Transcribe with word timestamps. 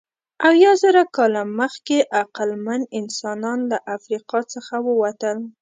اویازره 0.49 1.03
کاله 1.15 1.41
مخکې 1.59 1.97
عقلمن 2.21 2.81
انسانان 2.99 3.59
له 3.71 3.77
افریقا 3.95 4.39
څخه 4.53 4.75
ووتل. 4.87 5.37